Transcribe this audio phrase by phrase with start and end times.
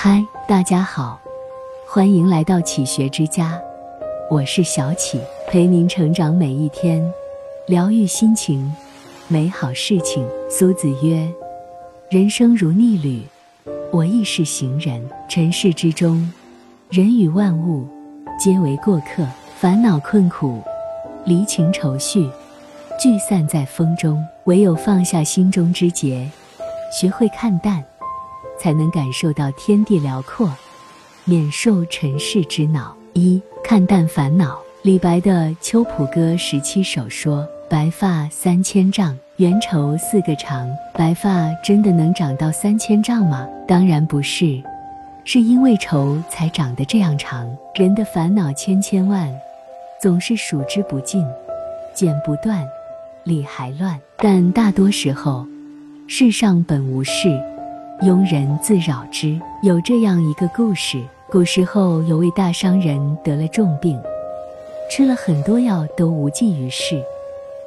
[0.00, 1.20] 嗨，大家好，
[1.84, 3.60] 欢迎来到启学之家，
[4.30, 7.04] 我是小启，陪您成长每一天，
[7.66, 8.72] 疗愈心情，
[9.26, 10.24] 美好事情。
[10.48, 11.28] 苏子曰
[12.10, 13.24] ：“人生如逆旅，
[13.90, 15.04] 我亦是行人。
[15.28, 16.32] 尘世之中，
[16.90, 17.84] 人与万物
[18.38, 19.26] 皆为过客，
[19.56, 20.62] 烦恼困苦，
[21.24, 22.30] 离情愁绪，
[23.00, 24.24] 聚散在风中。
[24.44, 26.30] 唯有放下心中之结，
[26.92, 27.84] 学会看淡。”
[28.58, 30.52] 才能感受到天地辽阔，
[31.24, 32.94] 免受尘世之恼。
[33.14, 34.58] 一看淡烦恼。
[34.82, 43.46] 李白的《秋浦歌》十七首说：“白发三千丈，缘愁似个长。”白发真的能长到三千丈吗？
[43.66, 44.62] 当然不是，
[45.24, 47.44] 是因为愁才长得这样长。
[47.74, 49.28] 人的烦恼千千万，
[50.00, 51.26] 总是数之不尽，
[51.92, 52.64] 剪不断，
[53.24, 53.98] 理还乱。
[54.16, 55.44] 但大多时候，
[56.06, 57.28] 世上本无事。
[58.02, 59.40] 庸人自扰之。
[59.60, 64.00] 有这样一个故事：古时候有位大商人得了重病，
[64.88, 67.02] 吃了很多药都无济于事，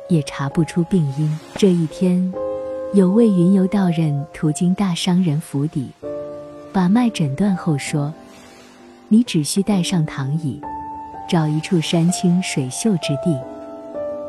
[0.08, 1.40] 也查不出病因。
[1.56, 2.34] 这一天，
[2.94, 5.90] 有位云游道人途经大商人府邸，
[6.72, 8.14] 把脉诊断后说
[9.10, 10.62] ：“你只需带上躺椅，
[11.30, 13.38] 找一处山清水秀之地，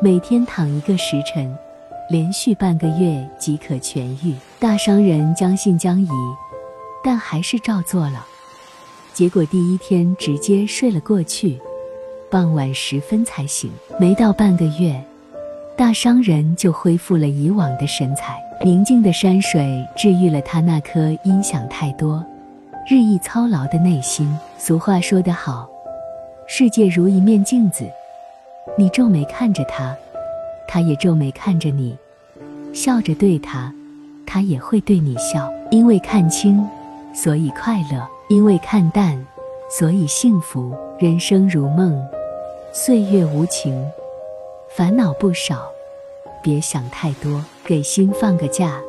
[0.01, 1.57] 每天躺一个时辰。”
[2.09, 4.35] 连续半个月即可痊愈。
[4.59, 6.09] 大商人将信将疑，
[7.03, 8.25] 但还是照做了。
[9.13, 11.59] 结果第一天直接睡了过去，
[12.31, 13.71] 傍晚时分才醒。
[13.99, 14.99] 没到半个月，
[15.77, 18.41] 大商人就恢复了以往的神采。
[18.63, 22.23] 宁静的山水治愈了他那颗因想太多、
[22.89, 24.31] 日益操劳的内心。
[24.57, 25.67] 俗话说得好，
[26.47, 27.85] 世界如一面镜子，
[28.77, 29.95] 你皱眉看着它。
[30.67, 31.97] 他也皱眉看着你，
[32.73, 33.73] 笑着对他，
[34.25, 35.51] 他也会对你笑。
[35.71, 36.63] 因为看清，
[37.15, 39.23] 所以快乐；因为看淡，
[39.69, 40.75] 所以幸福。
[40.99, 41.99] 人生如梦，
[42.71, 43.83] 岁月无情，
[44.77, 45.63] 烦恼不少，
[46.41, 48.79] 别想太多，给心放个假。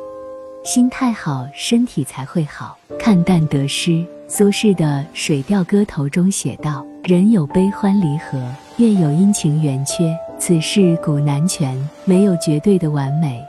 [0.63, 2.77] 心态好，身体才会好。
[2.97, 4.05] 看淡得失。
[4.27, 8.39] 苏轼的《水调歌头》中写道：“人有悲欢离合，
[8.77, 13.43] 月有阴晴圆缺。”此事古难全，没有绝对的完美，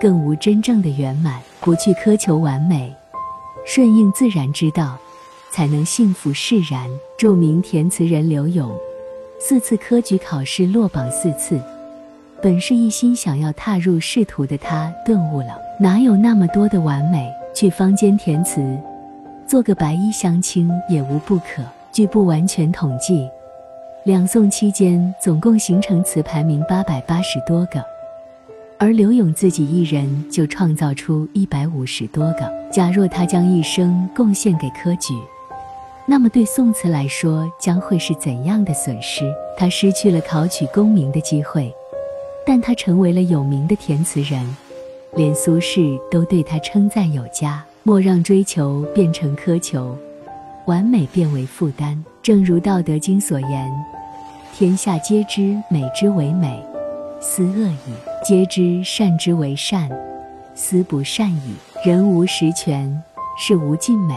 [0.00, 1.40] 更无真正的圆满。
[1.60, 2.92] 不去苛求完美，
[3.64, 4.96] 顺应自然之道，
[5.52, 6.88] 才能幸福释然。
[7.16, 8.70] 著名填词人刘勇，
[9.38, 11.60] 四次科举考试落榜四次，
[12.42, 17.30] 本是一心想要踏入仕途的他顿悟了，哪有那么多的完美？
[17.54, 18.76] 去坊间填词，
[19.46, 21.62] 做个白衣乡亲也无不可。
[21.92, 23.28] 据不完全统计。
[24.04, 27.82] 两宋期间，总共形成词排名八百八十多个，
[28.76, 32.40] 而刘永自己一人就创造出一百五十多个。
[32.70, 35.14] 假若他将一生贡献给科举，
[36.04, 39.24] 那么对宋词来说将会是怎样的损失？
[39.56, 41.74] 他失去了考取功名的机会，
[42.44, 44.56] 但他成为了有名的填词人，
[45.16, 47.64] 连苏轼都对他称赞有加。
[47.84, 49.96] 莫让追求变成苛求，
[50.66, 52.02] 完美变为负担。
[52.22, 53.70] 正如《道德经》所言。
[54.56, 56.64] 天下皆知美之为美，
[57.20, 57.94] 斯恶已；
[58.24, 59.90] 皆知善之为善，
[60.54, 61.54] 斯不善已。
[61.84, 63.02] 人无十全，
[63.36, 64.14] 事无尽美，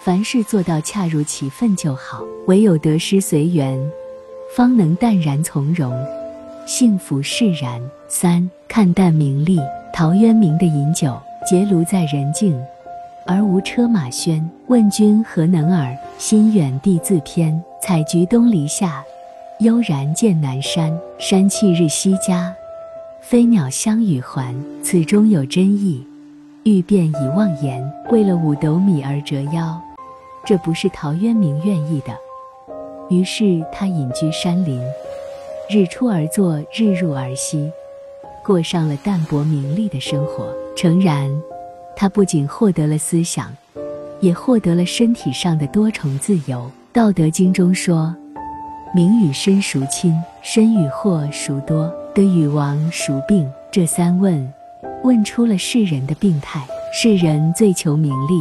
[0.00, 2.22] 凡事做到恰如其分就好。
[2.46, 3.78] 唯有得失随缘，
[4.56, 5.94] 方能淡然从容，
[6.66, 7.80] 幸福释然。
[8.08, 9.60] 三看淡名利。
[9.92, 11.16] 陶渊明的饮酒，
[11.46, 12.60] 结庐在人境，
[13.26, 14.42] 而无车马喧。
[14.66, 15.96] 问君何能尔？
[16.18, 17.62] 心远地自偏。
[17.82, 19.04] 采菊东篱下。
[19.60, 22.52] 悠然见南山，山气日夕佳，
[23.20, 24.54] 飞鸟相与还。
[24.82, 26.04] 此中有真意，
[26.64, 27.88] 欲辨已忘言。
[28.10, 29.80] 为了五斗米而折腰，
[30.44, 32.12] 这不是陶渊明愿意的。
[33.08, 34.82] 于是他隐居山林，
[35.70, 37.70] 日出而作，日入而息，
[38.44, 40.52] 过上了淡泊名利的生活。
[40.74, 41.30] 诚然，
[41.96, 43.54] 他不仅获得了思想，
[44.20, 46.58] 也获得了身体上的多重自由。
[46.92, 48.14] 《道德经》中说。
[48.94, 50.14] 名与身孰亲？
[50.40, 51.92] 身与祸孰多？
[52.14, 53.50] 得与亡孰病？
[53.72, 54.52] 这三问，
[55.02, 56.64] 问出了世人的病态。
[56.92, 58.38] 世人最求名利，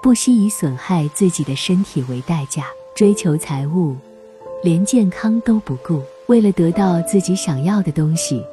[0.00, 3.96] 不惜以损害自己的身体为代价，追求财物，
[4.62, 6.00] 连健康都不顾。
[6.26, 8.44] 为了得到自己想要的东西，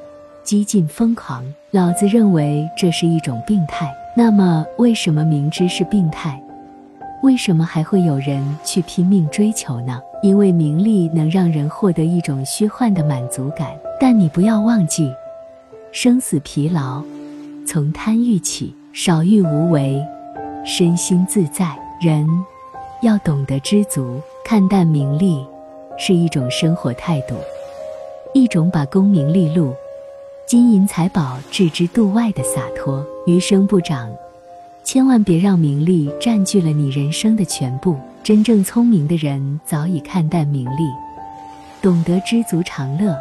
[0.43, 1.45] 激进疯狂。
[1.69, 3.93] 老子认为这是一种病态。
[4.13, 6.41] 那么，为什么明知是病态？
[7.23, 10.01] 为什么还会有人去拼命追求呢？
[10.21, 13.69] 因为名利能让人获得一种虚幻的满足感，
[13.99, 15.11] 但你不要忘记，
[15.93, 17.01] 生死疲劳
[17.65, 20.03] 从贪欲起，少欲无为，
[20.65, 21.77] 身心自在。
[22.01, 22.27] 人
[23.01, 25.45] 要懂得知足，看淡名利，
[25.97, 27.35] 是一种生活态度，
[28.33, 29.73] 一种把功名利禄、
[30.45, 33.05] 金银财宝置之度外的洒脱。
[33.27, 34.11] 余生不长，
[34.83, 37.95] 千万别让名利占据了你人生的全部。
[38.23, 40.83] 真正聪明的人早已看淡名利，
[41.83, 43.15] 懂得知足常乐，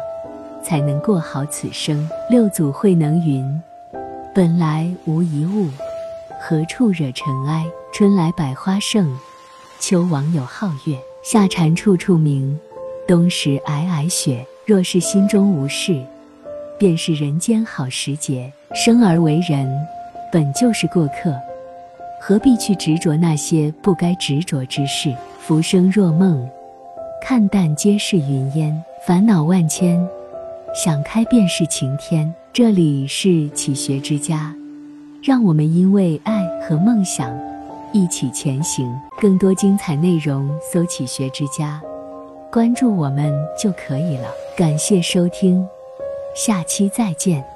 [0.63, 2.09] 才能过好此生。
[2.31, 3.61] 六祖慧能云
[4.33, 5.69] ：“本来无一物，
[6.39, 7.63] 何处惹尘埃？
[7.93, 9.15] 春来百花盛，
[9.79, 10.97] 秋往有皓月。
[11.23, 12.59] 夏蝉处处鸣，
[13.07, 14.43] 冬时皑皑雪。
[14.65, 16.03] 若是心中无事，
[16.81, 18.51] 便是人间好时节。
[18.73, 19.69] 生而为人，
[20.31, 21.31] 本就是过客。”
[22.19, 25.15] 何必去执着那些不该执着之事？
[25.39, 26.49] 浮生若梦，
[27.21, 28.83] 看淡皆是云烟。
[29.05, 30.03] 烦恼万千，
[30.73, 32.33] 想开便是晴天。
[32.51, 34.51] 这里是启学之家，
[35.23, 37.31] 让我们因为爱和梦想
[37.91, 38.91] 一起前行。
[39.19, 41.79] 更多精彩内容，搜“启学之家”，
[42.51, 44.27] 关注我们就可以了。
[44.57, 45.67] 感谢收听，
[46.33, 47.51] 下期再见。